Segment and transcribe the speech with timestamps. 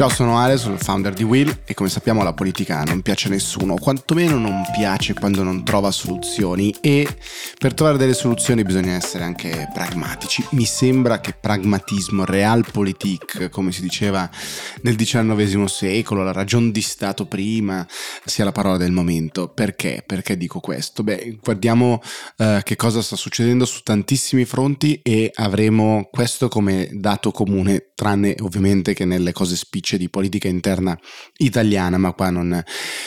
[0.00, 3.28] Ciao, sono Ale, sono il founder di Will e come sappiamo la politica non piace
[3.28, 7.06] a nessuno, quantomeno non piace quando non trova soluzioni e
[7.58, 10.42] per trovare delle soluzioni bisogna essere anche pragmatici.
[10.52, 14.26] Mi sembra che pragmatismo, realpolitik, come si diceva
[14.80, 17.86] nel XIX secolo, la ragion di Stato prima,
[18.24, 19.48] sia la parola del momento.
[19.48, 20.02] Perché?
[20.06, 21.02] Perché dico questo?
[21.02, 22.00] Beh, guardiamo
[22.38, 28.34] eh, che cosa sta succedendo su tantissimi fronti e avremo questo come dato comune, tranne
[28.40, 30.98] ovviamente che nelle cose spicce spicce di politica interna
[31.38, 32.62] italiana, ma qua non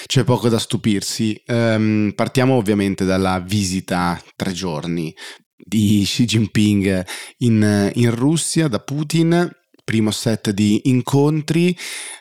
[0.05, 1.41] c'è poco da stupirsi.
[1.47, 5.13] Um, partiamo ovviamente dalla visita tre giorni
[5.55, 7.05] di Xi Jinping
[7.39, 9.49] in, in Russia da Putin.
[9.85, 11.77] Primo set di incontri,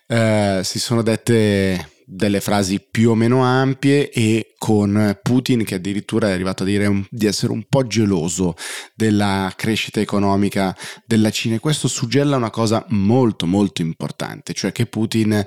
[0.09, 6.29] uh, si sono dette delle frasi più o meno ampie e con Putin che addirittura
[6.29, 8.55] è arrivato a dire di essere un po' geloso
[8.95, 11.57] della crescita economica della Cina.
[11.57, 15.45] E questo suggella una cosa molto molto importante, cioè che Putin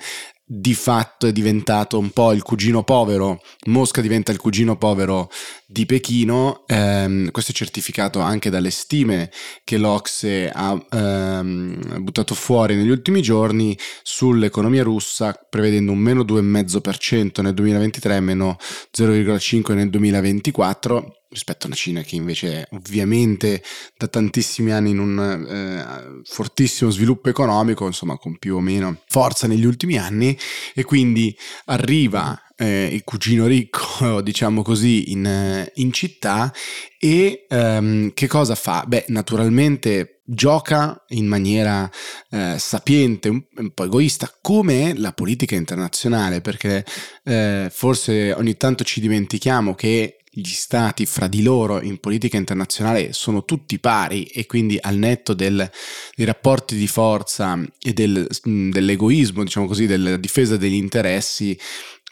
[0.48, 5.32] di fatto è diventato un po' il cugino povero, Mosca diventa il cugino povero
[5.66, 9.32] di Pechino, ehm, questo è certificato anche dalle stime
[9.64, 17.42] che l'Ocse ha ehm, buttato fuori negli ultimi giorni sull'economia russa, prevedendo un meno 2,5%
[17.42, 18.58] nel 2023 e meno
[18.96, 23.62] 0,5% nel 2024 rispetto a una Cina che invece ovviamente
[23.96, 29.46] da tantissimi anni in un eh, fortissimo sviluppo economico, insomma con più o meno forza
[29.46, 30.36] negli ultimi anni
[30.74, 36.52] e quindi arriva eh, il cugino ricco, diciamo così, in, in città
[36.98, 38.84] e ehm, che cosa fa?
[38.88, 41.90] Beh, naturalmente gioca in maniera
[42.32, 46.84] eh, sapiente, un, un, po' egoista, come la politica internazionale, perché
[47.24, 53.14] eh, forse ogni tanto ci dimentichiamo che gli stati fra di loro in politica internazionale
[53.14, 55.70] sono tutti pari e quindi al netto del,
[56.14, 61.58] dei rapporti di forza e del, dell'egoismo, diciamo così, della difesa degli interessi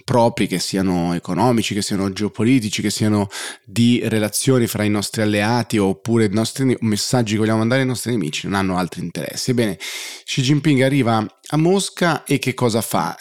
[0.06, 3.28] propri, che siano economici, che siano geopolitici, che siano
[3.66, 8.48] di relazioni fra i nostri alleati oppure nostri messaggi che vogliamo mandare ai nostri nemici,
[8.48, 9.52] non hanno altri interessi.
[9.52, 9.78] Ebbene,
[10.24, 13.18] Xi Jinping arriva a Mosca e che cosa fa?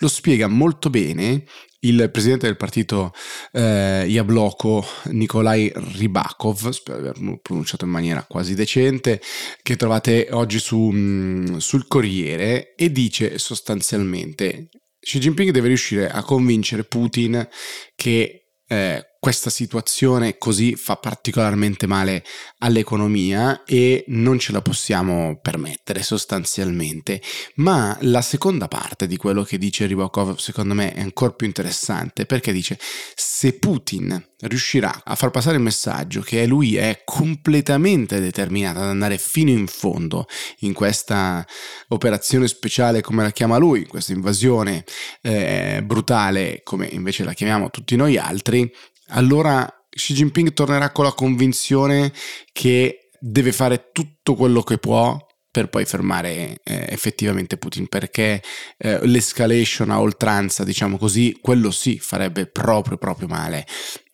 [0.00, 1.44] lo spiega molto bene
[1.80, 3.12] il presidente del partito
[3.52, 9.20] eh, Yabloko, Nikolai Ribakov, spero di averlo pronunciato in maniera quasi decente,
[9.62, 14.68] che trovate oggi su, mh, mm, sul Corriere e dice sostanzialmente
[15.00, 17.48] Xi Jinping deve riuscire a convincere Putin
[17.94, 22.24] che eh, questa situazione così fa particolarmente male
[22.58, 27.20] all'economia e non ce la possiamo permettere sostanzialmente.
[27.56, 32.26] Ma la seconda parte di quello che dice Ribakov secondo me è ancora più interessante
[32.26, 32.78] perché dice
[33.14, 39.18] se Putin riuscirà a far passare il messaggio che lui è completamente determinato ad andare
[39.18, 40.26] fino in fondo
[40.60, 41.44] in questa
[41.88, 44.84] operazione speciale come la chiama lui, questa invasione
[45.22, 48.70] eh, brutale come invece la chiamiamo tutti noi altri,
[49.08, 52.12] allora Xi Jinping tornerà con la convinzione
[52.52, 55.16] che deve fare tutto quello che può
[55.50, 58.42] per poi fermare eh, effettivamente Putin, perché
[58.76, 63.66] eh, l'escalation a oltranza, diciamo così, quello sì farebbe proprio proprio male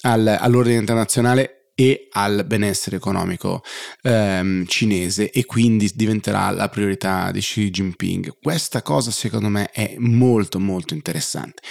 [0.02, 3.62] al, all'ordine internazionale e al benessere economico
[4.02, 8.38] ehm, cinese e quindi diventerà la priorità di Xi Jinping.
[8.40, 11.62] Questa cosa secondo me è molto molto interessante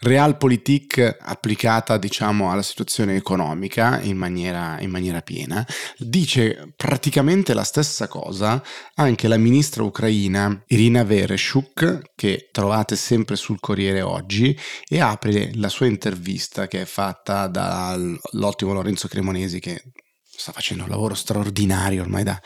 [0.00, 5.66] realpolitik applicata diciamo alla situazione economica in maniera, in maniera piena,
[5.98, 8.62] dice praticamente la stessa cosa
[8.94, 15.68] anche la ministra ucraina Irina Vereshchuk che trovate sempre sul Corriere oggi e apre la
[15.68, 19.82] sua intervista che è fatta dall'ottimo Lorenzo Cremonesi che
[20.40, 22.40] sta facendo un lavoro straordinario ormai da,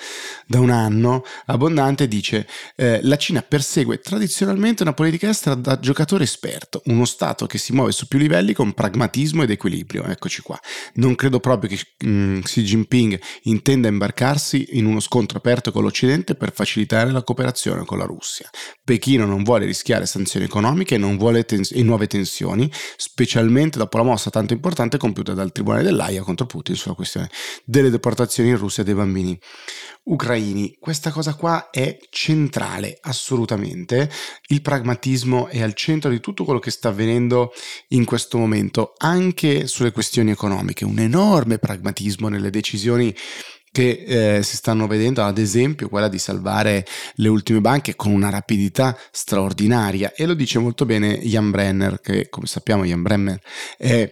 [0.47, 6.25] da un anno, abbondante, dice eh, la Cina persegue tradizionalmente una politica estera da giocatore
[6.25, 10.05] esperto, uno Stato che si muove su più livelli con pragmatismo ed equilibrio.
[10.05, 10.59] Eccoci qua.
[10.95, 16.35] Non credo proprio che mm, Xi Jinping intenda imbarcarsi in uno scontro aperto con l'Occidente
[16.35, 18.51] per facilitare la cooperazione con la Russia.
[18.83, 24.31] Pechino non vuole rischiare sanzioni economiche e tens- e nuove tensioni, specialmente dopo la mossa
[24.31, 27.31] tanto importante compiuta dal Tribunale dell'AIA contro Putin sulla questione
[27.65, 29.39] del delle deportazioni in Russia dei bambini
[30.05, 30.77] ucraini.
[30.79, 34.11] Questa cosa qua è centrale, assolutamente.
[34.49, 37.53] Il pragmatismo è al centro di tutto quello che sta avvenendo
[37.89, 40.85] in questo momento, anche sulle questioni economiche.
[40.85, 43.15] Un enorme pragmatismo nelle decisioni
[43.71, 46.87] che eh, si stanno vedendo, ad esempio quella di salvare
[47.17, 52.29] le ultime banche con una rapidità straordinaria e lo dice molto bene Jan Brenner, che
[52.29, 53.41] come sappiamo Jan Brenner
[53.77, 54.09] è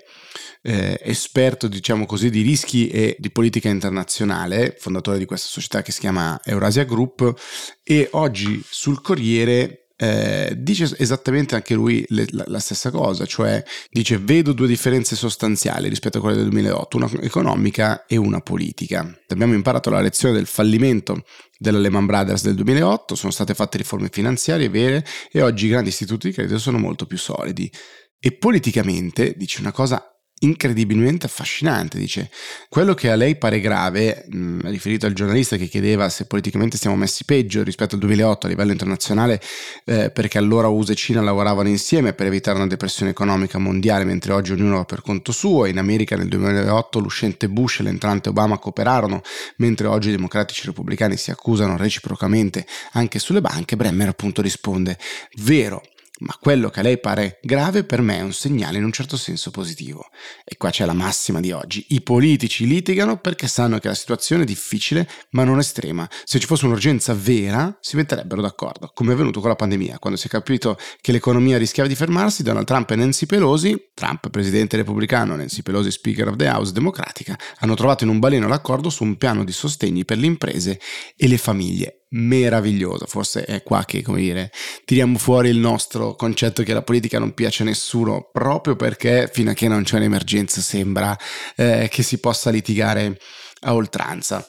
[0.63, 5.93] eh, esperto, diciamo così, di rischi e di politica internazionale, fondatore di questa società che
[5.93, 7.35] si chiama Eurasia Group
[7.83, 13.63] e oggi sul Corriere eh, dice esattamente anche lui le, la, la, stessa cosa, cioè
[13.89, 19.17] dice vedo due differenze sostanziali rispetto a quelle del 2008, una economica e una politica.
[19.29, 21.23] Abbiamo imparato la lezione del fallimento
[21.57, 25.91] della Lehman Brothers del 2008, sono state fatte riforme finanziarie vere e oggi i grandi
[25.91, 27.71] istituti di credito sono molto più solidi.
[28.19, 30.12] E politicamente dice una cosa
[30.43, 31.99] incredibilmente affascinante.
[31.99, 32.31] Dice,
[32.69, 36.97] quello che a lei pare grave, mh, riferito al giornalista che chiedeva se politicamente stiamo
[36.97, 39.41] messi peggio rispetto al 2008 a livello internazionale,
[39.85, 44.33] eh, perché allora USA e Cina lavoravano insieme per evitare una depressione economica mondiale, mentre
[44.33, 45.67] oggi ognuno va per conto suo.
[45.67, 49.23] In America nel 2008 l'uscente Bush e l'entrante Obama cooperarono,
[49.57, 53.77] mentre oggi i democratici e i repubblicani si accusano reciprocamente anche sulle banche.
[53.77, 54.99] Bremer appunto risponde,
[55.37, 55.83] vero,
[56.23, 59.17] ma quello che a lei pare grave per me è un segnale in un certo
[59.17, 60.07] senso positivo.
[60.45, 61.85] E qua c'è la massima di oggi.
[61.91, 66.09] I politici litigano perché sanno che la situazione è difficile ma non estrema.
[66.25, 70.19] Se ci fosse un'urgenza vera si metterebbero d'accordo, come è avvenuto con la pandemia, quando
[70.19, 74.77] si è capito che l'economia rischiava di fermarsi, Donald Trump e Nancy Pelosi, Trump presidente
[74.77, 79.03] repubblicano, Nancy Pelosi speaker of the House democratica, hanno trovato in un baleno l'accordo su
[79.03, 80.81] un piano di sostegni per le imprese
[81.17, 83.07] e le famiglie meraviglioso.
[83.07, 84.51] Forse è qua che, come dire,
[84.85, 89.51] tiriamo fuori il nostro concetto che la politica non piace a nessuno, proprio perché fino
[89.51, 91.17] a che non c'è un'emergenza sembra
[91.57, 93.19] eh, che si possa litigare
[93.61, 94.47] a oltranza.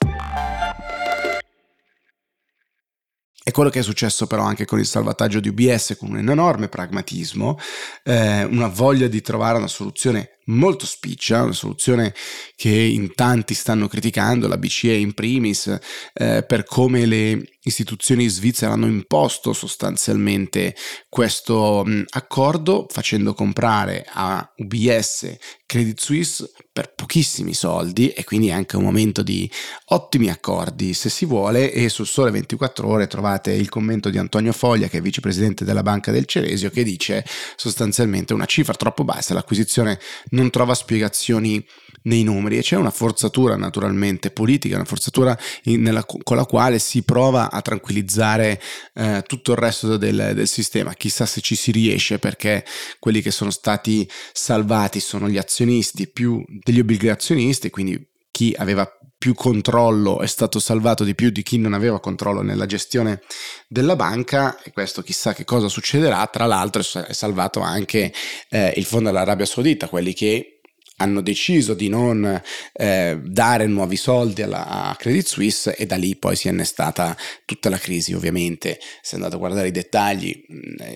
[3.53, 6.69] È quello che è successo però anche con il salvataggio di UBS, con un enorme
[6.69, 7.59] pragmatismo,
[8.01, 12.13] eh, una voglia di trovare una soluzione molto spiccia, una soluzione
[12.55, 15.77] che in tanti stanno criticando, la BCE in primis,
[16.13, 20.75] eh, per come le istituzioni svizzere hanno imposto sostanzialmente
[21.07, 28.75] questo mh, accordo facendo comprare a UBS Credit Suisse per pochissimi soldi e quindi anche
[28.75, 29.50] un momento di
[29.85, 33.07] ottimi accordi se si vuole e sul sole 24 ore
[33.44, 37.25] trovate il commento di Antonio Foglia che è vicepresidente della Banca del Ceresio che dice
[37.56, 40.00] sostanzialmente una cifra troppo bassa, l'acquisizione
[40.30, 41.63] non trova spiegazioni
[42.04, 46.80] nei numeri e c'è una forzatura naturalmente politica, una forzatura in, nella, con la quale
[46.80, 48.62] si prova a tranquillizzare
[48.94, 50.94] eh, tutto il resto del, del, sistema.
[50.94, 52.66] Chissà se ci si riesce perché
[53.00, 58.12] quelli che sono stati salvati sono gli azionisti più degli obbligazionisti, quindi
[58.44, 62.66] chi aveva più controllo è stato salvato di più di chi non aveva controllo nella
[62.66, 63.22] gestione
[63.69, 66.28] della banca e questo chissà che cosa succederà.
[66.28, 68.12] Tra l'altro è salvato anche
[68.50, 70.52] eh, il fondo dell'Arabia Saudita, quelli che
[70.98, 72.42] hanno deciso di non
[72.74, 77.16] eh, dare nuovi soldi alla, a Credit Suisse e da lì poi si è innestata
[77.45, 78.80] tutta la crisi ovviamente.
[79.01, 80.45] Se andate a guardare i dettagli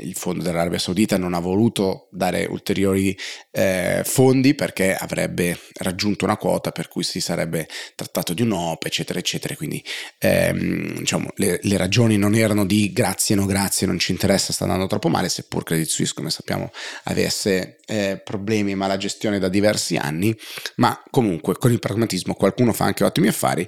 [0.01, 3.17] il fondo dell'Arabia Saudita non ha voluto dare ulteriori
[3.51, 8.85] eh, fondi perché avrebbe raggiunto una quota per cui si sarebbe trattato di un OP
[8.85, 9.55] eccetera eccetera.
[9.55, 9.83] Quindi
[10.19, 14.63] ehm, diciamo le, le, ragioni non erano di grazie no grazie non ci interessa sta
[14.63, 16.71] andando troppo male seppur Credit Suisse come sappiamo
[17.03, 20.35] avesse eh, problemi ma la gestione da diversi diversi anni,
[20.75, 23.65] ma comunque con il pragmatismo qualcuno fa anche ottimi affari.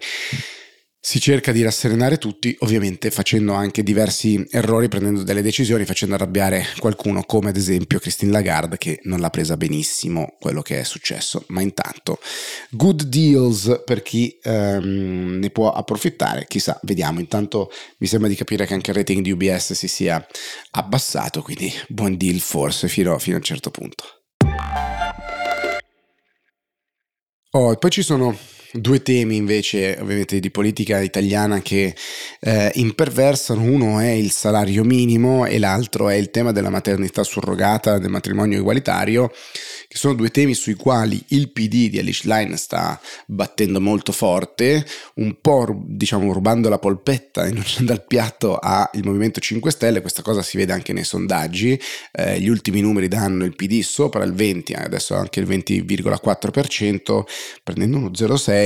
[1.02, 6.66] Si cerca di rasserenare tutti, ovviamente facendo anche diversi errori, prendendo delle decisioni, facendo arrabbiare
[6.78, 11.46] qualcuno, come ad esempio Christine Lagarde, che non l'ha presa benissimo quello che è successo.
[11.48, 12.20] Ma intanto,
[12.72, 17.22] good deals per chi um, ne può approfittare, chissà, vediamo.
[17.22, 20.24] Intanto mi sembra di capire che anche il rating di UBS si sia
[20.72, 24.19] abbassato, quindi buon deal forse fino, fino a un certo punto.
[27.52, 28.38] Oh, e poi ci sono
[28.72, 31.96] due temi invece ovviamente di politica italiana che
[32.40, 37.98] eh, imperversano, uno è il salario minimo e l'altro è il tema della maternità surrogata,
[37.98, 39.32] del matrimonio egualitario
[39.90, 44.86] che sono due temi sui quali il PD di Alice Line sta battendo molto forte,
[45.16, 47.50] un po' diciamo rubando la polpetta
[47.82, 51.80] dal piatto al Movimento 5 Stelle, questa cosa si vede anche nei sondaggi,
[52.12, 57.24] eh, gli ultimi numeri danno il PD sopra il 20, adesso anche il 20,4%,
[57.64, 58.59] prendendo uno 0,6,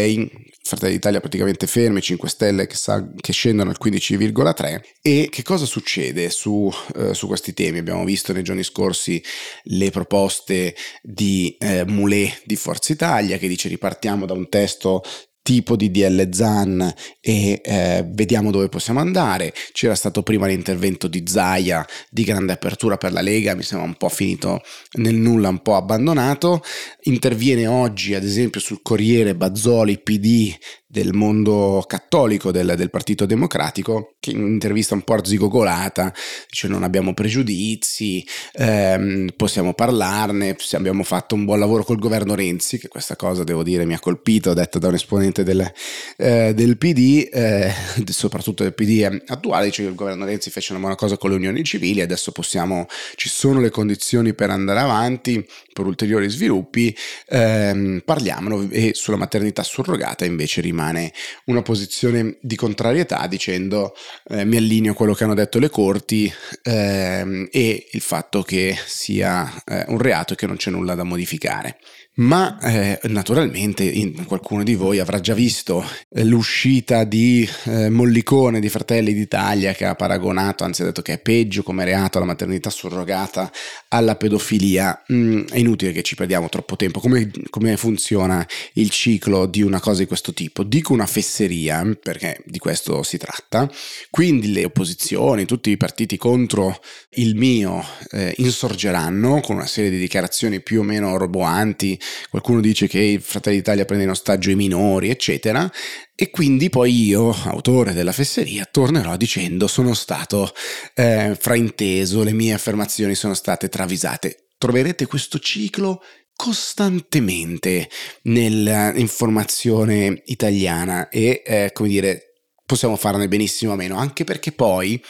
[0.66, 5.66] Fratelli d'Italia praticamente fermi, 5 Stelle che, sa, che scendono al 15,3 e che cosa
[5.66, 7.80] succede su, eh, su, questi temi?
[7.80, 9.22] Abbiamo visto nei giorni scorsi
[9.64, 15.04] le proposte di eh, Moulet di Forza Italia che dice ripartiamo da un testo
[15.44, 19.54] tipo di DL Zan e eh, vediamo dove possiamo andare.
[19.74, 23.96] C'era stato prima l'intervento di Zaia di grande apertura per la Lega, mi sembra un
[23.96, 24.62] po' finito
[24.94, 26.64] nel nulla, un po' abbandonato.
[27.04, 30.56] Interviene oggi, ad esempio, sul Corriere Bazzoli PD
[30.94, 36.14] del mondo cattolico del, del, Partito Democratico, che in un'intervista un po' arzigogolata
[36.48, 38.24] dice non abbiamo pregiudizi,
[38.54, 43.64] ehm, possiamo parlarne, abbiamo fatto un buon lavoro col governo Renzi, che questa cosa devo
[43.64, 45.72] dire mi ha colpito, detta da un esponente del,
[46.18, 47.74] eh, del PD, eh,
[48.06, 51.38] soprattutto del PD attuale, dice che il governo Renzi fece una buona cosa con le
[51.38, 52.86] unioni civili, adesso possiamo,
[53.16, 56.96] ci sono le condizioni per andare avanti, per ulteriori sviluppi,
[57.30, 61.14] ehm, parliamolo e sulla maternità surrogata invece rimane rimane
[61.46, 63.94] una posizione di contrarietà dicendo
[64.30, 66.32] eh, mi allineo a quello che hanno detto le corti
[66.64, 71.04] ehm, e il fatto che sia eh, un reato e che non c'è nulla da
[71.04, 71.78] modificare.
[72.16, 78.60] Ma eh, naturalmente in, qualcuno di voi avrà già visto eh, l'uscita di eh, Mollicone
[78.60, 82.26] di Fratelli d'Italia che ha paragonato, anzi ha detto che è peggio come reato la
[82.26, 83.52] maternità surrogata
[83.88, 85.04] alla pedofilia.
[85.12, 87.00] Mm, è inutile che ci perdiamo troppo tempo.
[87.00, 90.64] Come, come, funziona il ciclo di una cosa di questo tipo?
[90.64, 93.72] Dico una fesseria, perché di questo si tratta.
[94.10, 96.80] Quindi le opposizioni, tutti i partiti contro
[97.12, 101.98] il mio eh, insorgeranno con una serie di dichiarazioni più o meno roboanti
[102.30, 105.72] qualcuno dice che il Fratelli d'Italia prende in ostaggio i minori, eccetera.
[106.16, 110.52] E quindi poi io, autore della fesseria, tornerò dicendo sono stato
[110.96, 114.50] eh, frainteso, le mie affermazioni sono state travisate.
[114.58, 116.02] Troverete questo ciclo
[116.36, 117.90] costantemente
[118.24, 122.34] nell'informazione italiana e, eh, come dire,
[122.66, 125.02] possiamo farne benissimo a meno, anche perché poi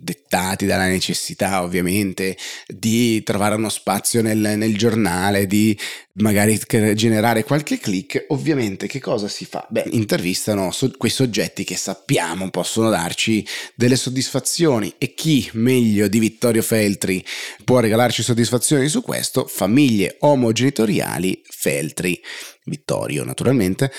[0.00, 5.78] dettati dalla necessità ovviamente di trovare uno spazio nel, nel, giornale, di
[6.14, 6.58] magari
[6.94, 9.66] generare qualche click, ovviamente che cosa si fa?
[9.68, 16.18] Beh, intervistano so- quei soggetti che sappiamo possono darci delle soddisfazioni e chi meglio di
[16.18, 17.24] Vittorio Feltri
[17.64, 19.46] può regalarci soddisfazioni su questo?
[19.46, 22.20] Famiglie omogenitoriali Feltri.
[22.64, 23.90] Vittorio, naturalmente.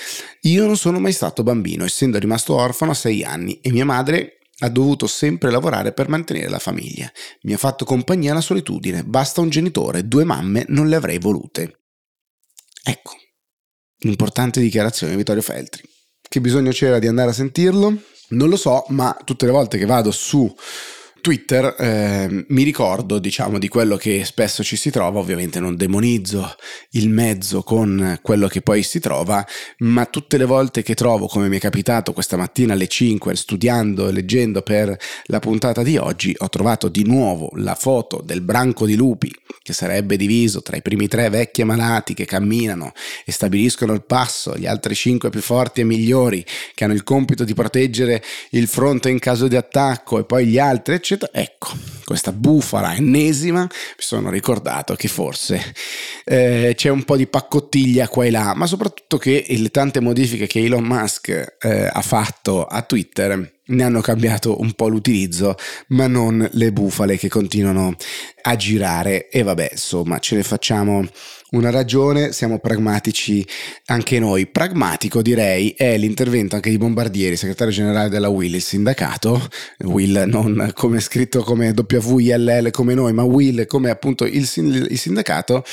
[0.42, 4.41] Io non sono mai stato bambino, essendo rimasto orfano a sei anni e mia madre
[4.62, 7.10] ha dovuto sempre lavorare per mantenere la famiglia.
[7.42, 9.04] Mi ha fatto compagnia la solitudine.
[9.04, 11.80] Basta un genitore, due mamme non le avrei volute.
[12.84, 13.16] Ecco,
[14.02, 15.82] un'importante dichiarazione di Vittorio Feltri.
[16.20, 18.02] Che bisogno c'era di andare a sentirlo?
[18.28, 20.52] Non lo so, ma tutte le volte che vado su
[21.22, 26.56] Twitter eh, mi ricordo, diciamo, di quello che spesso ci si trova, ovviamente non demonizzo
[26.90, 29.46] il mezzo con quello che poi si trova,
[29.78, 34.08] ma tutte le volte che trovo, come mi è capitato questa mattina alle 5, studiando
[34.08, 38.84] e leggendo per la puntata di oggi, ho trovato di nuovo la foto del branco
[38.84, 42.92] di lupi che sarebbe diviso tra i primi tre vecchi e malati che camminano
[43.24, 47.44] e stabiliscono il passo, gli altri cinque più forti e migliori che hanno il compito
[47.44, 51.32] di proteggere il fronte in caso di attacco e poi gli altri, eccetera eccetera.
[51.32, 51.72] Ecco,
[52.04, 55.74] questa bufala ennesima, mi sono ricordato che forse
[56.24, 60.46] eh, c'è un po' di paccottiglia qua e là, ma soprattutto che le tante modifiche
[60.46, 61.28] che Elon Musk
[61.60, 65.54] eh, ha fatto a Twitter ne hanno cambiato un po' l'utilizzo,
[65.88, 67.94] ma non le bufale che continuano
[68.42, 69.28] a girare.
[69.28, 71.06] E vabbè, insomma, ce ne facciamo
[71.50, 73.46] una ragione, siamo pragmatici
[73.86, 74.46] anche noi.
[74.46, 79.40] Pragmatico direi è l'intervento anche di Bombardieri, segretario generale della Will, il sindacato,
[79.80, 85.64] Will non come scritto come WILL come noi, ma Will come appunto il, il sindacato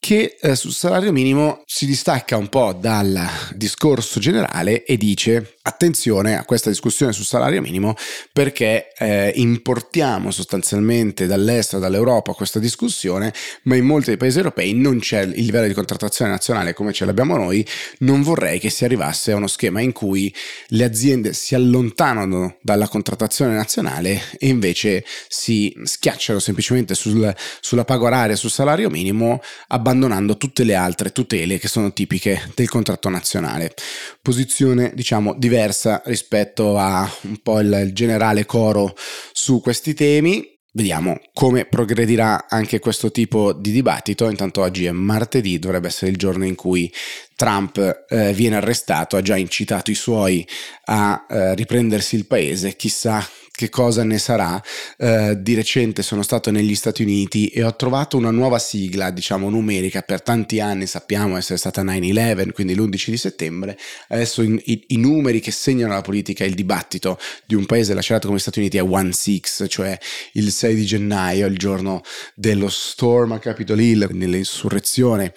[0.00, 6.38] che eh, sul salario minimo si distacca un po' dal discorso generale e dice attenzione
[6.38, 7.94] a questa discussione sul salario minimo
[8.32, 13.32] perché eh, importiamo sostanzialmente dall'estero, dall'Europa questa discussione,
[13.64, 17.04] ma in molti dei paesi europei non c'è il livello di contrattazione nazionale come ce
[17.04, 17.66] l'abbiamo noi,
[17.98, 20.34] non vorrei che si arrivasse a uno schema in cui
[20.68, 28.04] le aziende si allontanano dalla contrattazione nazionale e invece si schiacciano semplicemente sul, sulla paga
[28.04, 29.97] oraria, sul salario minimo, abbandonando
[30.36, 33.74] tutte le altre tutele che sono tipiche del contratto nazionale.
[34.22, 38.94] Posizione diciamo diversa rispetto a un po' il, il generale coro
[39.32, 40.56] su questi temi.
[40.70, 44.28] Vediamo come progredirà anche questo tipo di dibattito.
[44.28, 46.92] Intanto oggi è martedì, dovrebbe essere il giorno in cui
[47.34, 50.46] Trump eh, viene arrestato, ha già incitato i suoi
[50.84, 52.76] a eh, riprendersi il paese.
[52.76, 53.26] Chissà
[53.58, 54.62] che cosa ne sarà.
[54.96, 59.50] Eh, di recente sono stato negli Stati Uniti e ho trovato una nuova sigla, diciamo
[59.50, 63.76] numerica, per tanti anni sappiamo essere stata 9-11, quindi l'11 di settembre,
[64.10, 67.94] adesso in, i, i, numeri che segnano la politica e il dibattito di un paese
[67.94, 69.98] lacerato come gli Stati Uniti è 1-6, cioè
[70.34, 72.02] il 6 di gennaio, il giorno
[72.36, 75.34] dello storm a Capitol Hill, quindi l'insurrezione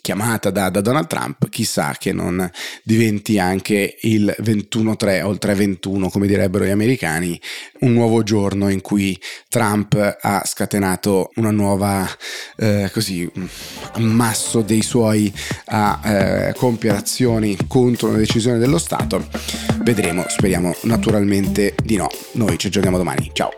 [0.00, 2.48] chiamata da, da, Donald Trump, chissà che non
[2.82, 7.40] diventi anche il 21-3 o il 3-21 come direbbero gli americani,
[7.80, 9.18] un nuovo giorno in cui
[9.48, 12.08] Trump ha scatenato una nuova
[12.56, 13.28] eh, così
[13.94, 15.32] ammasso dei suoi
[15.66, 19.28] a eh, compiere azioni contro una decisione dello Stato.
[19.82, 22.08] Vedremo, speriamo naturalmente di no.
[22.32, 23.30] Noi ci aggiorniamo domani.
[23.32, 23.50] Ciao.